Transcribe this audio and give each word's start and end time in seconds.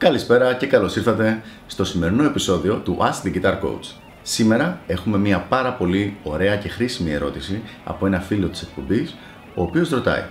Καλησπέρα 0.00 0.54
και 0.54 0.66
καλώς 0.66 0.96
ήρθατε 0.96 1.42
στο 1.66 1.84
σημερινό 1.84 2.24
επεισόδιο 2.24 2.76
του 2.76 2.98
Ask 3.00 3.26
the 3.26 3.34
Guitar 3.34 3.52
Coach. 3.52 3.94
Σήμερα 4.22 4.80
έχουμε 4.86 5.18
μια 5.18 5.38
πάρα 5.38 5.72
πολύ 5.72 6.16
ωραία 6.22 6.56
και 6.56 6.68
χρήσιμη 6.68 7.10
ερώτηση 7.10 7.62
από 7.84 8.06
ένα 8.06 8.20
φίλο 8.20 8.48
της 8.48 8.62
εκπομπής, 8.62 9.16
ο 9.54 9.62
οποίος 9.62 9.90
ρωτάει 9.90 10.22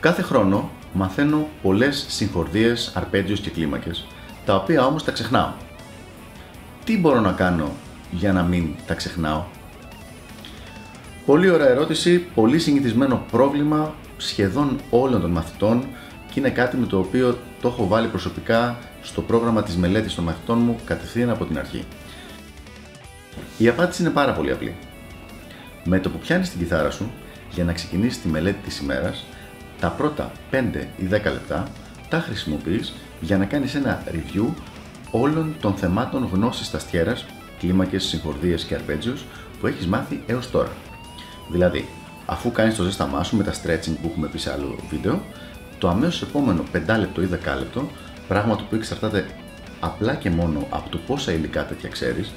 Κάθε 0.00 0.22
χρόνο 0.22 0.70
μαθαίνω 0.92 1.48
πολλές 1.62 2.06
συγχορδίες, 2.08 2.92
αρπέτζιους 2.94 3.40
και 3.40 3.50
κλίμακες, 3.50 4.06
τα 4.44 4.54
οποία 4.56 4.86
όμως 4.86 5.04
τα 5.04 5.12
ξεχνάω. 5.12 5.50
Τι 6.84 6.98
μπορώ 6.98 7.20
να 7.20 7.32
κάνω 7.32 7.70
για 8.10 8.32
να 8.32 8.42
μην 8.42 8.74
τα 8.86 8.94
ξεχνάω; 8.94 9.44
Πολύ 11.26 11.50
ωραία 11.50 11.68
ερώτηση, 11.68 12.18
πολύ 12.18 12.58
συνηθισμένο 12.58 13.24
πρόβλημα 13.30 13.94
σχεδόν 14.16 14.80
όλων 14.90 15.20
των 15.20 15.30
μαθητών 15.30 15.84
και 16.36 16.42
είναι 16.42 16.50
κάτι 16.50 16.76
με 16.76 16.86
το 16.86 16.98
οποίο 16.98 17.38
το 17.60 17.68
έχω 17.68 17.86
βάλει 17.86 18.08
προσωπικά 18.08 18.78
στο 19.02 19.22
πρόγραμμα 19.22 19.62
της 19.62 19.76
μελέτης 19.76 20.14
των 20.14 20.24
μαθητών 20.24 20.58
μου 20.58 20.76
κατευθείαν 20.84 21.30
από 21.30 21.44
την 21.44 21.58
αρχή. 21.58 21.84
Η 23.58 23.68
απάντηση 23.68 24.02
είναι 24.02 24.10
πάρα 24.10 24.32
πολύ 24.32 24.52
απλή. 24.52 24.74
Με 25.84 26.00
το 26.00 26.10
που 26.10 26.18
πιάνεις 26.18 26.50
την 26.50 26.58
κιθάρα 26.58 26.90
σου 26.90 27.10
για 27.50 27.64
να 27.64 27.72
ξεκινήσεις 27.72 28.22
τη 28.22 28.28
μελέτη 28.28 28.58
της 28.64 28.78
ημέρας, 28.78 29.24
τα 29.80 29.88
πρώτα 29.88 30.32
5 30.50 30.88
ή 30.96 31.04
10 31.04 31.10
λεπτά 31.10 31.68
τα 32.08 32.20
χρησιμοποιείς 32.20 32.94
για 33.20 33.38
να 33.38 33.44
κάνεις 33.44 33.74
ένα 33.74 34.02
review 34.10 34.46
όλων 35.10 35.56
των 35.60 35.74
θεμάτων 35.74 36.28
γνώσης 36.32 36.70
ταστιέρας, 36.70 37.24
κλίμακες, 37.58 38.04
συγχορδίες 38.04 38.64
και 38.64 38.74
αρπέτζιους 38.74 39.24
που 39.60 39.66
έχεις 39.66 39.86
μάθει 39.86 40.22
έως 40.26 40.50
τώρα. 40.50 40.72
Δηλαδή, 41.50 41.88
αφού 42.26 42.52
κάνεις 42.52 42.76
το 42.76 42.82
ζέσταμά 42.82 43.22
σου 43.22 43.36
με 43.36 43.42
τα 43.42 43.52
stretching 43.52 43.96
που 44.02 44.08
έχουμε 44.10 44.28
πει 44.28 44.38
σε 44.38 44.52
άλλο 44.52 44.76
βίντεο, 44.90 45.22
το 45.86 45.92
αμέσως 45.92 46.22
επόμενο 46.22 46.62
5 46.72 46.98
λεπτό 46.98 47.22
ή 47.22 47.28
10 47.32 47.58
λεπτό, 47.58 47.90
πράγμα 48.28 48.56
το 48.56 48.62
οποίο 48.66 48.78
εξαρτάται 48.78 49.26
απλά 49.80 50.14
και 50.14 50.30
μόνο 50.30 50.66
από 50.70 50.88
το 50.88 50.98
πόσα 51.06 51.32
υλικά 51.32 51.66
τέτοια 51.66 51.88
ξέρεις, 51.88 52.32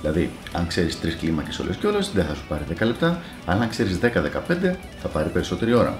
Δηλαδή, 0.00 0.30
αν 0.52 0.66
ξέρεις 0.66 1.00
τρεις 1.00 1.16
κλίμακες 1.16 1.58
όλες 1.58 1.76
και 1.76 1.86
όλες, 1.86 2.10
δεν 2.14 2.24
θα 2.24 2.34
σου 2.34 2.44
πάρει 2.48 2.64
10 2.68 2.86
λεπτά, 2.86 3.22
αλλά 3.46 3.62
αν 3.62 3.68
ξέρεις 3.68 3.98
10-15, 3.98 4.76
θα 5.02 5.08
πάρει 5.08 5.28
περισσότερη 5.28 5.72
ώρα. 5.72 5.98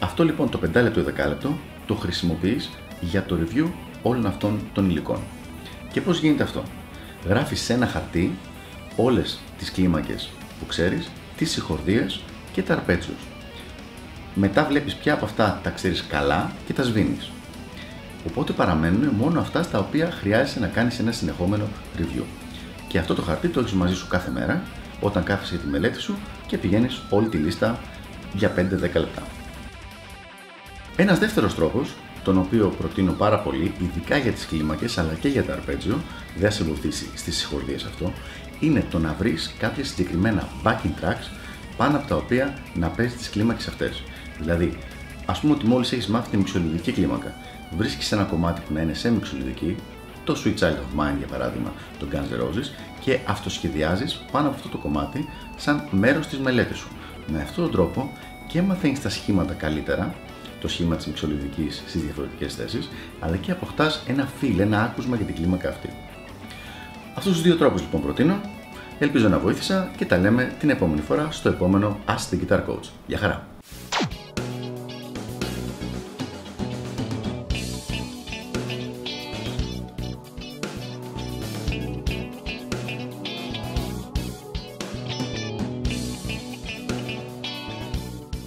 Αυτό 0.00 0.24
λοιπόν 0.24 0.50
το 0.50 0.58
5 0.58 0.82
λεπτό 0.82 1.00
ή 1.00 1.04
10 1.24 1.28
λεπτό 1.28 1.58
το 1.86 1.94
χρησιμοποιείς 1.94 2.70
για 3.00 3.22
το 3.22 3.38
review 3.40 3.66
όλων 4.02 4.26
αυτών 4.26 4.60
των 4.72 4.90
υλικών. 4.90 5.18
Και 5.92 6.00
πώς 6.00 6.20
γίνεται 6.20 6.42
αυτό, 6.42 6.62
Γράφεις 7.28 7.60
σε 7.60 7.72
ένα 7.72 7.86
χαρτί 7.86 8.34
όλες 8.96 9.38
τις 9.58 9.70
κλίμακες 9.70 10.30
που 10.58 10.66
ξέρεις, 10.66 11.08
τις 11.36 11.50
συγχορδίες 11.50 12.20
και 12.52 12.62
τα 12.62 12.72
αρπέτσους. 12.74 13.37
Μετά 14.40 14.64
βλέπεις 14.64 14.94
ποια 14.94 15.14
από 15.14 15.24
αυτά 15.24 15.60
τα 15.62 15.70
ξέρεις 15.70 16.04
καλά 16.08 16.50
και 16.66 16.72
τα 16.72 16.82
σβήνεις. 16.82 17.30
Οπότε 18.28 18.52
παραμένουν 18.52 19.08
μόνο 19.08 19.40
αυτά 19.40 19.62
στα 19.62 19.78
οποία 19.78 20.10
χρειάζεσαι 20.10 20.60
να 20.60 20.66
κάνεις 20.66 20.98
ένα 20.98 21.12
συνεχόμενο 21.12 21.64
review. 21.98 22.22
Και 22.88 22.98
αυτό 22.98 23.14
το 23.14 23.22
χαρτί 23.22 23.48
το 23.48 23.60
έχεις 23.60 23.72
μαζί 23.72 23.94
σου 23.94 24.06
κάθε 24.08 24.30
μέρα 24.30 24.62
όταν 25.00 25.24
κάθεσαι 25.24 25.54
για 25.54 25.64
τη 25.64 25.70
μελέτη 25.70 26.00
σου 26.00 26.14
και 26.46 26.58
πηγαίνεις 26.58 27.00
όλη 27.10 27.28
τη 27.28 27.36
λίστα 27.36 27.78
για 28.32 28.54
5-10 28.56 28.80
λεπτά. 28.80 29.22
Ένας 30.96 31.18
δεύτερος 31.18 31.54
τρόπος, 31.54 31.94
τον 32.24 32.38
οποίο 32.38 32.74
προτείνω 32.78 33.12
πάρα 33.12 33.38
πολύ, 33.38 33.72
ειδικά 33.78 34.16
για 34.16 34.32
τις 34.32 34.46
κλίμακες 34.46 34.98
αλλά 34.98 35.12
και 35.20 35.28
για 35.28 35.44
τα 35.44 35.52
αρπέτζιο, 35.52 36.00
δεν 36.38 36.50
θα 36.50 36.56
σε 36.56 36.64
βοηθήσει 36.64 37.08
στις 37.14 37.36
συγχορδίες 37.36 37.84
αυτό, 37.84 38.12
είναι 38.60 38.84
το 38.90 38.98
να 38.98 39.14
βρεις 39.18 39.54
κάποια 39.58 39.84
συγκεκριμένα 39.84 40.48
backing 40.64 41.04
tracks 41.04 41.30
πάνω 41.76 41.96
από 41.96 42.08
τα 42.08 42.16
οποία 42.16 42.54
να 42.74 42.88
παίζεις 42.88 43.16
τις 43.16 43.30
κλίμακες 43.30 43.66
αυτές. 43.68 44.02
Δηλαδή, 44.38 44.78
ας 45.26 45.40
πούμε 45.40 45.52
ότι 45.52 45.66
μόλις 45.66 45.92
έχεις 45.92 46.06
μάθει 46.06 46.30
τη 46.30 46.36
μυξολιδική 46.36 46.92
κλίμακα, 46.92 47.34
βρίσκεις 47.76 48.12
ένα 48.12 48.22
κομμάτι 48.22 48.60
που 48.66 48.72
να 48.72 48.80
είναι 48.80 48.94
σε 48.94 49.10
μυξολιδική, 49.10 49.76
το 50.24 50.42
Sweet 50.44 50.58
Child 50.58 50.76
of 50.76 51.00
Mine 51.00 51.16
για 51.18 51.26
παράδειγμα, 51.26 51.72
το 51.98 52.06
Guns 52.12 52.16
N' 52.16 52.42
Roses, 52.42 52.70
και 53.00 53.18
αυτοσχεδιάζεις 53.26 54.24
πάνω 54.32 54.46
από 54.46 54.56
αυτό 54.56 54.68
το 54.68 54.78
κομμάτι 54.78 55.28
σαν 55.56 55.88
μέρος 55.90 56.26
της 56.26 56.38
μελέτης 56.38 56.78
σου. 56.78 56.88
Με 57.32 57.42
αυτόν 57.42 57.64
τον 57.64 57.72
τρόπο 57.72 58.12
και 58.48 58.62
μαθαίνεις 58.62 59.00
τα 59.00 59.08
σχήματα 59.08 59.52
καλύτερα, 59.52 60.14
το 60.60 60.68
σχήμα 60.68 60.96
της 60.96 61.06
μυξολιδικής 61.06 61.82
στις 61.86 62.02
διαφορετικές 62.02 62.54
θέσεις, 62.54 62.88
αλλά 63.20 63.36
και 63.36 63.50
αποκτάς 63.50 64.02
ένα 64.06 64.28
feel, 64.40 64.58
ένα 64.58 64.82
άκουσμα 64.82 65.16
για 65.16 65.26
την 65.26 65.34
κλίμακα 65.34 65.68
αυτή. 65.68 65.90
Αυτούς 67.14 67.32
τους 67.32 67.42
δύο 67.42 67.56
τρόπους 67.56 67.80
λοιπόν 67.80 68.02
προτείνω, 68.02 68.40
ελπίζω 68.98 69.28
να 69.28 69.38
βοήθησα 69.38 69.90
και 69.96 70.04
τα 70.04 70.18
λέμε 70.18 70.54
την 70.58 70.70
επόμενη 70.70 71.00
φορά 71.00 71.28
στο 71.30 71.48
επόμενο 71.48 71.98
Ask 72.06 72.34
the 72.34 72.38
Guitar 72.40 72.58
Coach. 72.58 72.88
Γεια 73.06 73.18
χαρά! 73.18 73.57